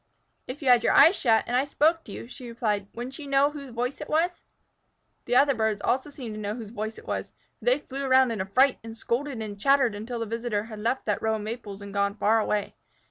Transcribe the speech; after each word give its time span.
"If 0.47 0.63
you 0.63 0.69
had 0.69 0.81
your 0.83 0.93
eyes 0.93 1.15
shut, 1.15 1.43
and 1.45 1.55
I 1.55 1.63
spoke 1.63 2.03
to 2.05 2.11
you," 2.11 2.27
she 2.27 2.49
replied, 2.49 2.87
"wouldn't 2.95 3.19
you 3.19 3.27
known 3.27 3.51
whose 3.51 3.69
voice 3.69 4.01
it 4.01 4.09
was?" 4.09 4.41
The 5.25 5.35
other 5.35 5.53
birds 5.53 5.79
also 5.79 6.09
seemed 6.09 6.33
to 6.33 6.41
know 6.41 6.55
whose 6.55 6.71
voice 6.71 6.97
it 6.97 7.05
was, 7.05 7.31
for 7.59 7.65
they 7.65 7.77
flew 7.77 8.03
around 8.03 8.31
in 8.31 8.43
fright, 8.47 8.79
and 8.83 8.97
scolded 8.97 9.39
and 9.43 9.59
chattered 9.59 9.93
until 9.93 10.17
the 10.17 10.25
visitor 10.25 10.63
had 10.63 10.79
left 10.79 11.05
that 11.05 11.21
row 11.21 11.35
of 11.35 11.41
maples 11.41 11.83
and 11.83 11.93
gone 11.93 12.15
far 12.17 12.39
away. 12.39 12.73